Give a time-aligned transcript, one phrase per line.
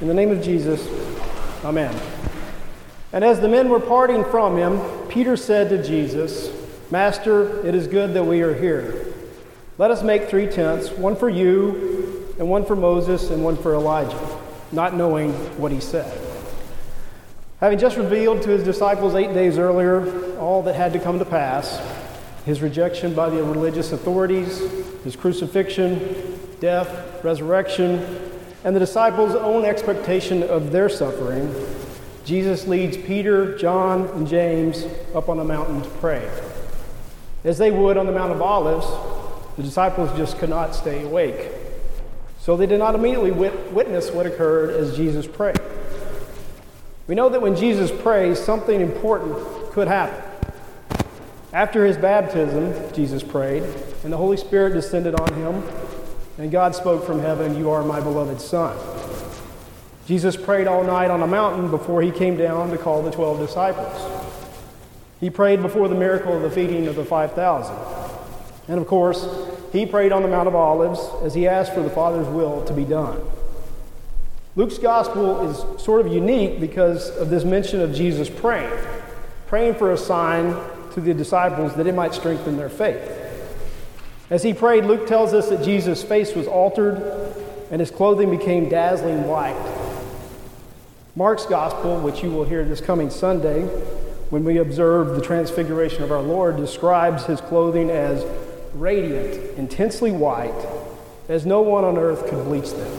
[0.00, 0.86] In the name of Jesus,
[1.62, 1.94] Amen.
[3.12, 6.50] And as the men were parting from him, Peter said to Jesus,
[6.90, 9.12] Master, it is good that we are here.
[9.76, 13.74] Let us make three tents one for you, and one for Moses, and one for
[13.74, 14.38] Elijah,
[14.72, 16.18] not knowing what he said.
[17.60, 21.26] Having just revealed to his disciples eight days earlier all that had to come to
[21.26, 21.78] pass
[22.46, 24.60] his rejection by the religious authorities,
[25.04, 28.29] his crucifixion, death, resurrection,
[28.64, 31.54] and the disciples' own expectation of their suffering,
[32.24, 36.30] Jesus leads Peter, John, and James up on a mountain to pray.
[37.44, 38.86] As they would on the Mount of Olives,
[39.56, 41.50] the disciples just could not stay awake.
[42.38, 45.60] So they did not immediately wit- witness what occurred as Jesus prayed.
[47.06, 49.36] We know that when Jesus prays, something important
[49.72, 50.22] could happen.
[51.52, 53.64] After his baptism, Jesus prayed,
[54.04, 55.62] and the Holy Spirit descended on him,
[56.40, 58.74] and God spoke from heaven, You are my beloved Son.
[60.06, 63.46] Jesus prayed all night on a mountain before he came down to call the 12
[63.46, 64.24] disciples.
[65.20, 67.76] He prayed before the miracle of the feeding of the 5,000.
[68.68, 69.28] And of course,
[69.70, 72.72] he prayed on the Mount of Olives as he asked for the Father's will to
[72.72, 73.20] be done.
[74.56, 78.72] Luke's gospel is sort of unique because of this mention of Jesus praying,
[79.46, 80.56] praying for a sign
[80.94, 83.19] to the disciples that it might strengthen their faith.
[84.30, 87.02] As he prayed, Luke tells us that Jesus' face was altered
[87.70, 89.56] and his clothing became dazzling white.
[91.16, 93.62] Mark's gospel, which you will hear this coming Sunday
[94.30, 98.24] when we observe the transfiguration of our Lord, describes his clothing as
[98.74, 100.54] radiant, intensely white,
[101.28, 102.98] as no one on earth could bleach them.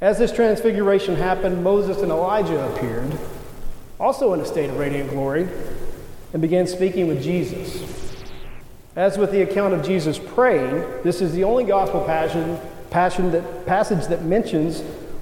[0.00, 3.12] As this transfiguration happened, Moses and Elijah appeared,
[3.98, 5.46] also in a state of radiant glory,
[6.32, 7.99] and began speaking with Jesus.
[8.96, 12.58] As with the account of Jesus praying, this is the only gospel passion,
[12.90, 14.80] passion that, passage that mentions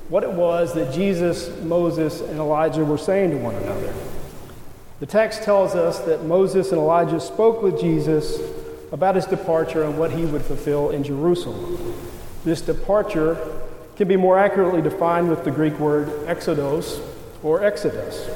[0.08, 3.92] what it was that Jesus, Moses, and Elijah were saying to one another.
[5.00, 8.38] The text tells us that Moses and Elijah spoke with Jesus
[8.90, 11.94] about his departure and what he would fulfill in Jerusalem.
[12.44, 13.36] This departure
[13.96, 17.02] can be more accurately defined with the Greek word exodos
[17.42, 18.28] or exodus.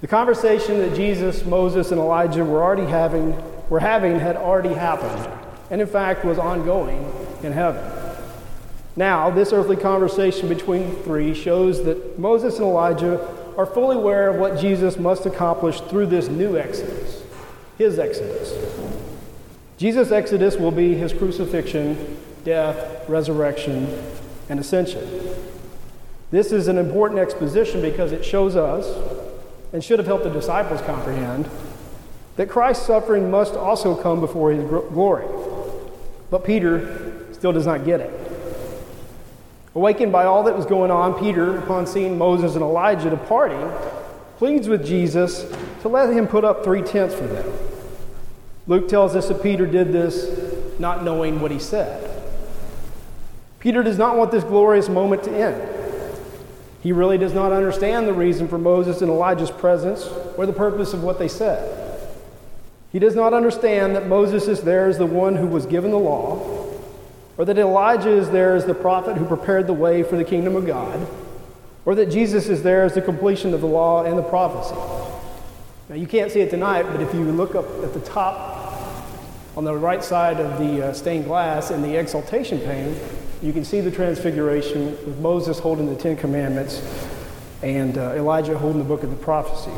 [0.00, 5.30] The conversation that Jesus, Moses, and Elijah were already having were having had already happened,
[5.70, 7.10] and in fact was ongoing
[7.42, 7.82] in heaven.
[8.96, 14.30] Now, this earthly conversation between the three shows that Moses and Elijah are fully aware
[14.30, 17.22] of what Jesus must accomplish through this new exodus,
[17.76, 18.54] his exodus.
[19.76, 23.86] Jesus' exodus will be his crucifixion, death, resurrection,
[24.48, 25.06] and ascension.
[26.30, 28.86] This is an important exposition because it shows us,
[29.72, 31.48] and should have helped the disciples comprehend,
[32.38, 35.26] that Christ's suffering must also come before his glory.
[36.30, 38.12] But Peter still does not get it.
[39.74, 43.72] Awakened by all that was going on, Peter, upon seeing Moses and Elijah departing,
[44.36, 47.52] pleads with Jesus to let him put up three tents for them.
[48.68, 52.08] Luke tells us that Peter did this not knowing what he said.
[53.58, 55.60] Peter does not want this glorious moment to end.
[56.84, 60.06] He really does not understand the reason for Moses and Elijah's presence
[60.36, 61.77] or the purpose of what they said.
[62.90, 65.98] He does not understand that Moses is there as the one who was given the
[65.98, 66.66] law,
[67.36, 70.56] or that Elijah is there as the prophet who prepared the way for the kingdom
[70.56, 71.06] of God,
[71.84, 74.74] or that Jesus is there as the completion of the law and the prophecy.
[75.88, 78.56] Now, you can't see it tonight, but if you look up at the top
[79.56, 82.98] on the right side of the uh, stained glass in the exaltation pane,
[83.42, 86.82] you can see the transfiguration with Moses holding the Ten Commandments
[87.62, 89.70] and uh, Elijah holding the book of the prophecy.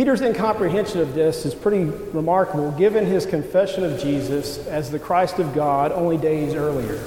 [0.00, 5.38] Peter's incomprehension of this is pretty remarkable given his confession of Jesus as the Christ
[5.38, 6.98] of God only days earlier.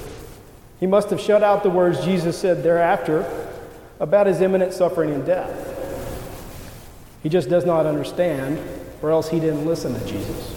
[0.80, 3.26] He must have shut out the words Jesus said thereafter
[4.00, 5.72] about his imminent suffering and death.
[7.24, 8.59] He just does not understand,
[9.02, 10.56] or else he didn't listen to Jesus.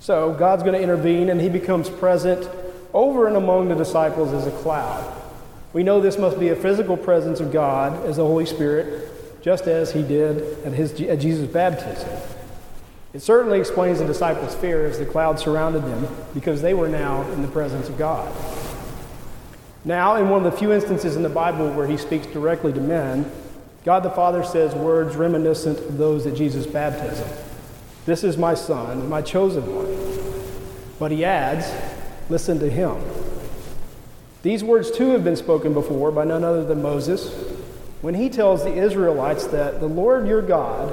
[0.00, 2.50] So God's going to intervene, and he becomes present
[2.92, 5.16] over and among the disciples as a cloud.
[5.72, 9.12] We know this must be a physical presence of God as the Holy Spirit
[9.48, 12.06] just as he did at, his, at Jesus' baptism.
[13.14, 17.22] It certainly explains the disciples' fear as the cloud surrounded them because they were now
[17.30, 18.30] in the presence of God.
[19.86, 22.80] Now, in one of the few instances in the Bible where he speaks directly to
[22.82, 23.32] men,
[23.86, 27.26] God the Father says words reminiscent of those at Jesus' baptism
[28.04, 30.92] This is my Son, my chosen one.
[30.98, 31.72] But he adds,
[32.28, 32.98] Listen to him.
[34.42, 37.57] These words too have been spoken before by none other than Moses
[38.00, 40.92] when he tells the Israelites that the Lord your God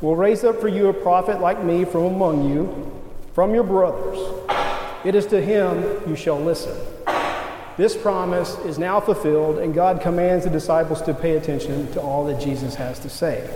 [0.00, 3.00] will raise up for you a prophet like me from among you,
[3.34, 4.18] from your brothers.
[5.04, 6.76] It is to him you shall listen.
[7.76, 12.24] this promise is now fulfilled, and God commands the disciples to pay attention to all
[12.26, 13.48] that Jesus has to say.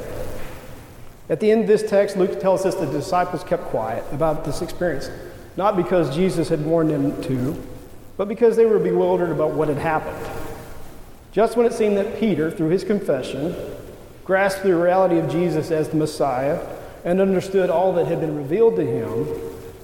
[1.28, 4.62] At the end of this text, Luke tells us the disciples kept quiet about this
[4.62, 5.10] experience,
[5.56, 7.60] not because Jesus had warned them to,
[8.16, 10.43] but because they were bewildered about what had happened.
[11.34, 13.56] Just when it seemed that Peter, through his confession,
[14.24, 16.64] grasped the reality of Jesus as the Messiah
[17.04, 19.26] and understood all that had been revealed to him,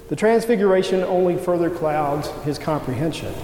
[0.09, 3.35] the transfiguration only further clouds his comprehension.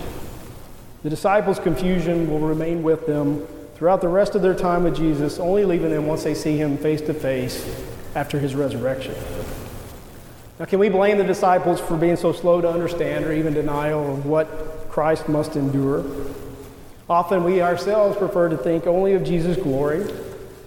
[1.03, 3.45] The disciples' confusion will remain with them
[3.75, 6.79] throughout the rest of their time with Jesus, only leaving them once they see him
[6.79, 7.69] face to face
[8.15, 9.17] after his resurrection.
[10.61, 14.15] Now, can we blame the disciples for being so slow to understand or even denial
[14.15, 14.47] of what
[14.91, 16.05] Christ must endure?
[17.09, 20.05] Often we ourselves prefer to think only of Jesus' glory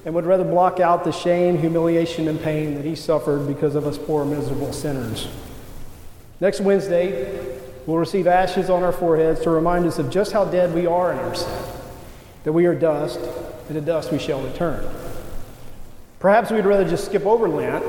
[0.06, 3.86] and would rather block out the shame, humiliation, and pain that he suffered because of
[3.86, 5.28] us poor, miserable sinners.
[6.40, 10.74] Next Wednesday, we'll receive ashes on our foreheads to remind us of just how dead
[10.74, 11.64] we are in our sin,
[12.46, 13.20] that we are dust,
[13.68, 14.90] and to dust we shall return.
[16.20, 17.84] Perhaps we'd rather just skip over Lent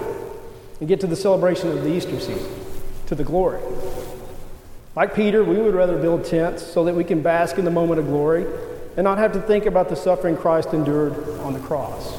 [0.81, 2.53] and get to the celebration of the Easter season,
[3.07, 3.61] to the glory.
[4.97, 8.01] Like Peter, we would rather build tents so that we can bask in the moment
[8.01, 8.45] of glory
[8.97, 12.19] and not have to think about the suffering Christ endured on the cross.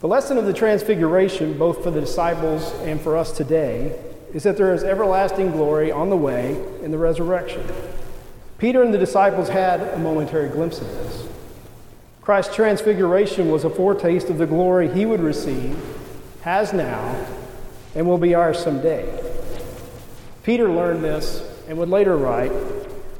[0.00, 3.98] The lesson of the Transfiguration, both for the disciples and for us today,
[4.32, 7.66] is that there is everlasting glory on the way in the resurrection.
[8.58, 11.28] Peter and the disciples had a momentary glimpse of this.
[12.22, 15.76] Christ's transfiguration was a foretaste of the glory he would receive,
[16.42, 17.26] has now,
[17.94, 19.06] and will be ours someday.
[20.42, 22.52] Peter learned this and would later write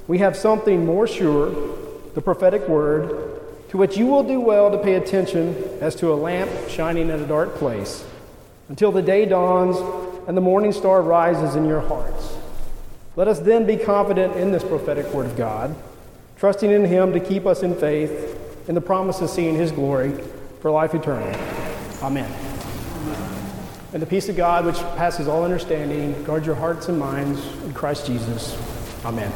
[0.06, 1.50] We have something more sure,
[2.14, 6.14] the prophetic word, to which you will do well to pay attention as to a
[6.14, 8.04] lamp shining in a dark place,
[8.68, 9.76] until the day dawns
[10.28, 12.36] and the morning star rises in your hearts.
[13.16, 15.74] Let us then be confident in this prophetic word of God,
[16.36, 20.12] trusting in Him to keep us in faith in the promise of seeing His glory
[20.60, 21.28] for life eternal.
[22.02, 22.53] Amen.
[23.94, 27.72] And the peace of God, which passes all understanding, guard your hearts and minds in
[27.72, 28.58] Christ Jesus.
[29.04, 29.32] Amen.